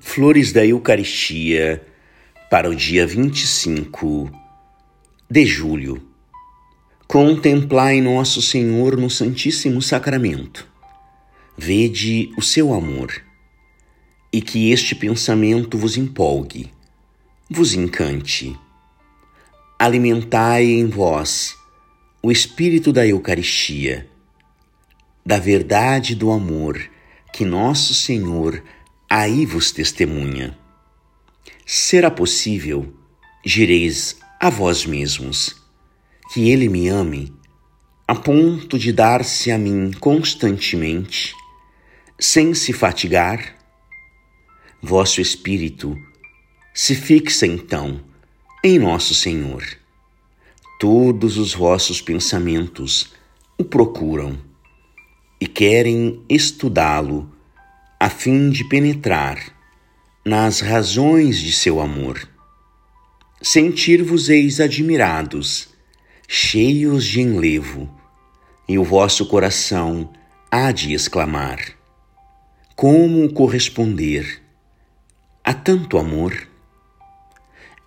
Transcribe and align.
Flores 0.00 0.52
da 0.52 0.64
Eucaristia 0.64 1.82
para 2.50 2.68
o 2.68 2.74
dia 2.74 3.06
25 3.06 4.30
de 5.30 5.46
julho. 5.46 6.02
Contemplai 7.06 8.02
Nosso 8.02 8.42
Senhor 8.42 8.98
no 8.98 9.08
Santíssimo 9.08 9.80
Sacramento. 9.80 10.68
Vede 11.56 12.30
o 12.36 12.42
seu 12.42 12.74
amor 12.74 13.22
e 14.30 14.42
que 14.42 14.70
este 14.70 14.94
pensamento 14.94 15.78
vos 15.78 15.96
empolgue, 15.96 16.70
vos 17.48 17.72
encante. 17.72 18.54
Alimentai 19.78 20.64
em 20.64 20.86
vós 20.86 21.56
o 22.22 22.30
espírito 22.30 22.92
da 22.92 23.06
Eucaristia, 23.06 24.06
da 25.24 25.38
verdade 25.38 26.14
do 26.14 26.30
amor 26.30 26.78
que 27.32 27.46
Nosso 27.46 27.94
Senhor 27.94 28.62
aí 29.08 29.46
vos 29.46 29.70
testemunha. 29.70 30.58
Será 31.64 32.10
possível, 32.10 32.92
direis 33.44 34.18
a 34.40 34.50
vós 34.50 34.84
mesmos, 34.84 35.56
que 36.32 36.50
Ele 36.50 36.68
me 36.68 36.88
ame 36.88 37.32
a 38.08 38.14
ponto 38.14 38.78
de 38.78 38.92
dar-se 38.92 39.50
a 39.50 39.58
mim 39.58 39.90
constantemente, 39.98 41.34
sem 42.18 42.54
se 42.54 42.72
fatigar? 42.72 43.56
Vosso 44.82 45.20
espírito 45.20 45.96
se 46.72 46.94
fixa 46.94 47.46
então 47.46 48.00
em 48.62 48.78
nosso 48.78 49.14
Senhor. 49.14 49.64
Todos 50.78 51.36
os 51.36 51.54
vossos 51.54 52.00
pensamentos 52.00 53.14
o 53.58 53.64
procuram 53.64 54.38
e 55.40 55.46
querem 55.46 56.22
estudá-lo 56.28 57.35
a 57.98 58.10
fim 58.10 58.50
de 58.50 58.62
penetrar 58.62 59.38
nas 60.22 60.60
razões 60.60 61.38
de 61.38 61.50
seu 61.50 61.80
amor. 61.80 62.28
Sentir-vos-eis 63.40 64.60
admirados, 64.60 65.68
cheios 66.28 67.06
de 67.06 67.22
enlevo, 67.22 67.88
e 68.68 68.78
o 68.78 68.84
vosso 68.84 69.24
coração 69.26 70.12
há 70.50 70.70
de 70.72 70.92
exclamar: 70.92 71.58
Como 72.74 73.32
corresponder 73.32 74.42
a 75.42 75.54
tanto 75.54 75.96
amor? 75.96 76.48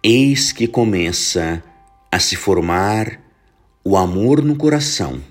Eis 0.01 0.51
que 0.51 0.67
começa 0.67 1.63
a 2.11 2.19
se 2.19 2.35
formar 2.35 3.21
o 3.83 3.95
amor 3.95 4.41
no 4.41 4.55
coração, 4.55 5.21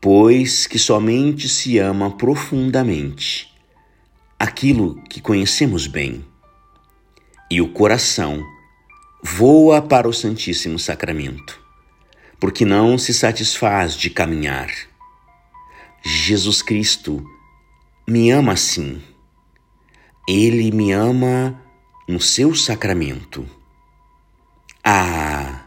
pois 0.00 0.66
que 0.66 0.78
somente 0.78 1.46
se 1.46 1.78
ama 1.78 2.16
profundamente 2.16 3.54
aquilo 4.38 5.02
que 5.04 5.20
conhecemos 5.20 5.86
bem. 5.86 6.24
E 7.50 7.60
o 7.60 7.68
coração 7.68 8.42
voa 9.22 9.80
para 9.80 10.08
o 10.08 10.12
Santíssimo 10.12 10.78
Sacramento, 10.78 11.60
porque 12.38 12.64
não 12.64 12.98
se 12.98 13.14
satisfaz 13.14 13.96
de 13.96 14.10
caminhar. 14.10 14.70
Jesus 16.04 16.62
Cristo 16.62 17.24
me 18.06 18.30
ama 18.30 18.52
assim. 18.52 19.02
Ele 20.28 20.70
me 20.70 20.92
ama 20.92 21.60
no 22.08 22.20
seu 22.20 22.54
sacramento. 22.54 23.48
Ah, 24.84 25.66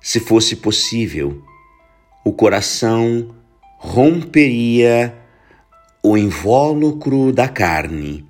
se 0.00 0.20
fosse 0.20 0.56
possível, 0.56 1.42
o 2.24 2.32
coração 2.32 3.34
romperia 3.78 5.21
o 6.04 6.16
invólucro 6.16 7.32
da 7.32 7.48
carne 7.48 8.26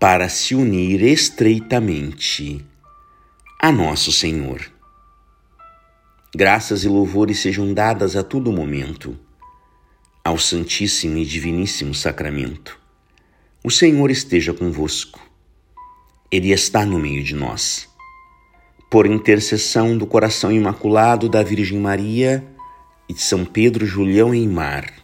para 0.00 0.26
se 0.30 0.54
unir 0.54 1.02
estreitamente 1.02 2.64
a 3.60 3.70
Nosso 3.70 4.10
Senhor. 4.10 4.72
Graças 6.34 6.82
e 6.82 6.88
louvores 6.88 7.40
sejam 7.40 7.74
dadas 7.74 8.16
a 8.16 8.22
todo 8.22 8.50
momento 8.50 9.18
ao 10.24 10.38
Santíssimo 10.38 11.18
e 11.18 11.26
Diviníssimo 11.26 11.94
Sacramento. 11.94 12.80
O 13.62 13.70
Senhor 13.70 14.10
esteja 14.10 14.54
convosco. 14.54 15.20
Ele 16.32 16.52
está 16.52 16.86
no 16.86 16.98
meio 16.98 17.22
de 17.22 17.34
nós. 17.34 17.86
Por 18.90 19.04
intercessão 19.04 19.98
do 19.98 20.06
coração 20.06 20.50
imaculado 20.50 21.28
da 21.28 21.42
Virgem 21.42 21.78
Maria 21.78 22.42
e 23.06 23.12
de 23.12 23.20
São 23.20 23.44
Pedro 23.44 23.84
Julião 23.84 24.34
em 24.34 24.48
Mar 24.48 25.03